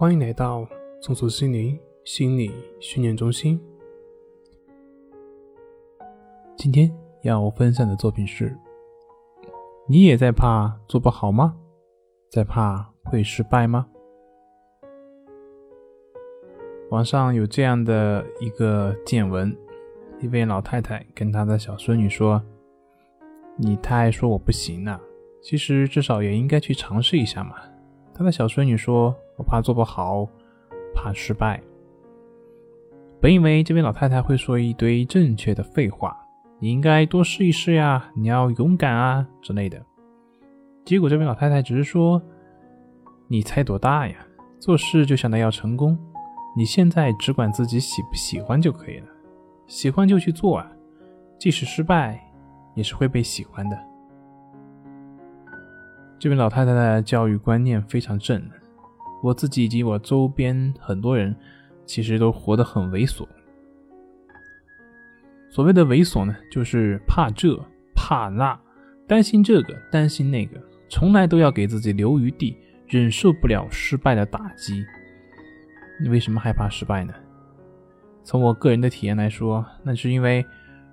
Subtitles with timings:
[0.00, 0.66] 欢迎来到
[1.02, 3.60] 松鼠心灵心理训练中心。
[6.56, 6.90] 今天
[7.20, 8.56] 要分享的作品是：
[9.86, 11.54] 你也在怕做不好吗？
[12.30, 13.86] 在怕会失败吗？
[16.88, 19.54] 网上有这样的一个见闻：
[20.18, 22.42] 一位老太太跟她的小孙女说
[23.58, 24.98] ：“你太爱说我不行了，
[25.42, 27.56] 其实至少也应该去尝试一下嘛。”
[28.16, 29.14] 她的小孙女说。
[29.40, 30.28] 我怕做不好，
[30.94, 31.58] 怕失败。
[33.22, 36.14] 本以为这位老太太会说一堆正确的废话，
[36.58, 39.82] 你应该多试一试呀，你要勇敢啊之类的。
[40.84, 42.20] 结果这位老太太只是说
[43.28, 44.14] ：“你才多大呀？
[44.58, 45.98] 做事就想着要成功，
[46.54, 49.06] 你现在只管自己喜不喜欢就可以了，
[49.66, 50.70] 喜欢就去做啊，
[51.38, 52.22] 即使失败
[52.74, 53.78] 也是会被喜欢的。”
[56.20, 58.38] 这位老太太的教育观念非常正。
[59.22, 61.34] 我自己以及我周边很多人，
[61.84, 63.26] 其实都活得很猥琐。
[65.50, 67.54] 所谓的猥琐呢，就是怕这
[67.94, 68.58] 怕那，
[69.06, 74.84] 担心这个担心那个，从来都要给自己留余地，忍受不了失败的打击。
[76.00, 77.12] 你为什么害怕失败呢？
[78.22, 80.44] 从我个人的体验来说，那是因为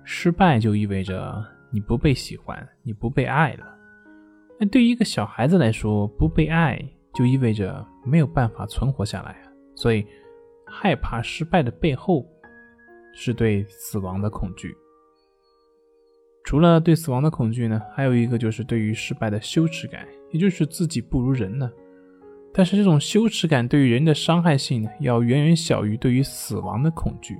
[0.02, 3.64] 失败就意味着你不被喜欢，你不被爱了。
[4.58, 6.84] 那对于一个小孩子来说，不被爱。
[7.14, 9.52] 就意味着没有办法存活下来啊！
[9.74, 10.06] 所以，
[10.66, 12.26] 害怕失败的背后
[13.14, 14.76] 是对死亡的恐惧。
[16.44, 21.70] 除了对死亡的恐惧呢，还有一个就是对于失败的羞耻感，也就是自己不如人呢。
[22.54, 27.36] 但是这种羞耻感对于人的伤害性呢，要远远小于对于死亡的恐惧。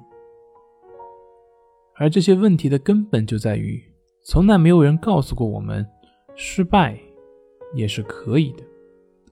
[1.97, 3.83] 而这些问题的根本就在于，
[4.23, 5.87] 从来没有人告诉过我们，
[6.37, 6.99] 失败
[7.75, 8.63] 也是可以的。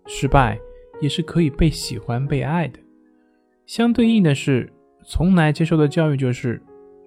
[0.07, 0.59] 失败
[1.01, 2.79] 也是可以被喜欢、被爱的。
[3.67, 4.73] 相对应的是，
[5.05, 6.63] 从来接受的教育就是：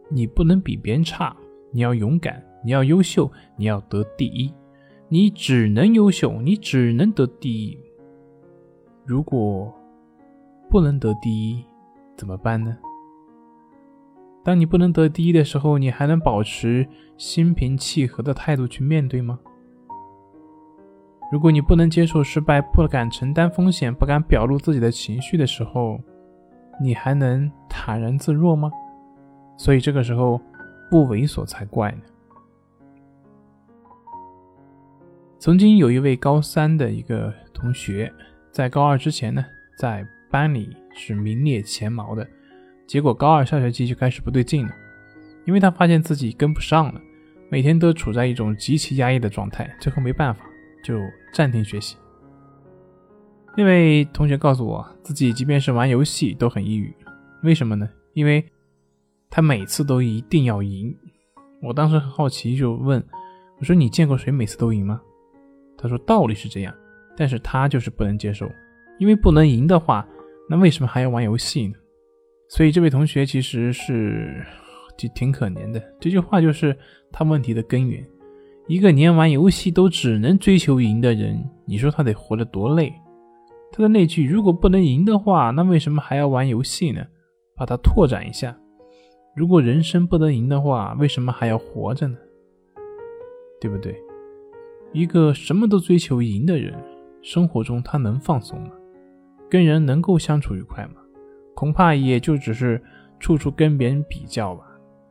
[0.09, 1.35] 你不能比别人差，
[1.71, 4.53] 你要勇敢，你要优秀，你要得第一，
[5.07, 7.77] 你只能优秀，你只能得第一。
[9.05, 9.73] 如果
[10.69, 11.63] 不能得第一，
[12.17, 12.77] 怎么办呢？
[14.43, 19.39] 当你不能得第一的时候，你还能保持心平气和的态度去面对吗？
[21.31, 25.99] 如果你不能接受失败，不敢承担风险，不敢表露自己的情绪的时候，
[26.81, 28.71] 你还能坦然自若吗？
[29.55, 30.41] 所以这个时候
[30.89, 32.01] 不猥琐才怪呢。
[35.37, 38.11] 曾经有一位高三的一个同学，
[38.51, 39.45] 在高二之前呢，
[39.77, 42.27] 在班里是名列前茅的，
[42.87, 44.73] 结果高二下学期就开始不对劲了，
[45.45, 46.99] 因为他发现自己跟不上了，
[47.49, 50.48] 每天都处在一种极其压抑的状态，最后没办法。
[50.83, 50.99] 就
[51.33, 51.97] 暂停学习。
[53.57, 56.93] 那位同学告诉我，自己即便是玩游戏都很抑郁，
[57.43, 57.89] 为什么呢？
[58.13, 58.43] 因为
[59.29, 60.95] 他每次都一定要赢。
[61.61, 63.03] 我当时很好奇，就问
[63.57, 65.01] 我说：“你见过谁每次都赢吗？”
[65.77, 66.73] 他说：“道理是这样，
[67.17, 68.49] 但是他就是不能接受，
[68.97, 70.07] 因为不能赢的话，
[70.49, 71.73] 那为什么还要玩游戏呢？”
[72.49, 74.45] 所以这位同学其实是
[74.97, 75.83] 挺挺可怜的。
[75.99, 76.75] 这句话就是
[77.11, 78.05] 他问题的根源。
[78.69, 82.93] 一个连玩游戏都只能追求赢的人，你说他得活得多累？
[83.71, 87.03] 他的那句“如果不能赢的话，那为什么还要玩游戏呢？”
[87.57, 88.55] 把它拓展一下：
[89.35, 92.15] 如果人生不能赢的话，为什么还要活着呢？
[93.59, 93.95] 对不对？
[94.93, 96.71] 一个什么都追求赢的人，
[97.23, 98.69] 生活中他能放松吗？
[99.49, 101.01] 跟人能够相处愉快吗？
[101.55, 102.79] 恐怕也就只是
[103.19, 104.63] 处处跟别人比较吧，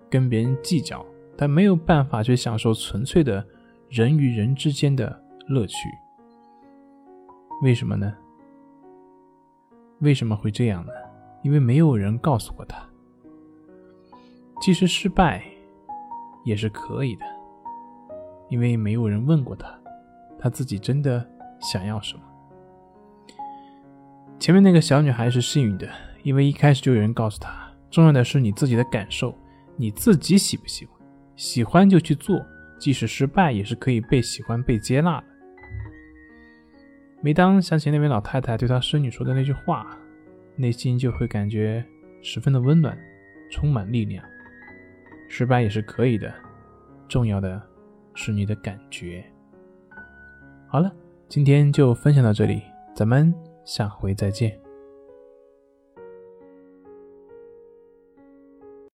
[0.08, 1.04] 跟别人计较。
[1.40, 3.46] 但没有办法去享受纯粹的
[3.88, 5.88] 人与人之间的乐趣，
[7.62, 8.12] 为什么呢？
[10.00, 10.92] 为什么会这样呢？
[11.42, 12.84] 因为没有人告诉过他，
[14.60, 15.44] 即使失败
[16.44, 17.24] 也是可以的，
[18.48, 19.72] 因为没有人问过他，
[20.40, 21.24] 他自己真的
[21.60, 22.22] 想要什么。
[24.40, 25.88] 前面那个小女孩是幸运的，
[26.24, 29.32] 因为一开始就有人告诉她，重要的是你自己的感受，
[29.76, 30.97] 你自己喜不喜欢。
[31.38, 32.44] 喜欢就去做，
[32.78, 35.26] 即使失败也是可以被喜欢、被接纳的。
[37.22, 39.86] 每当想起那位老太太对她孙女说的那句话，
[40.56, 41.84] 内心就会感觉
[42.22, 42.98] 十分的温暖，
[43.52, 44.22] 充满力量。
[45.28, 46.34] 失败也是可以的，
[47.08, 47.62] 重要的
[48.14, 49.24] 是你的感觉。
[50.66, 50.92] 好了，
[51.28, 52.62] 今天就分享到这里，
[52.96, 53.32] 咱们
[53.64, 54.58] 下回再见。